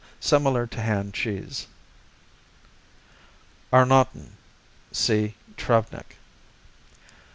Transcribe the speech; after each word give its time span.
Similar 0.19 0.65
to 0.65 0.81
Hand 0.81 1.13
cheese. 1.13 1.67
Arnauten 3.71 4.31
see 4.91 5.35
Travnik. 5.57 6.17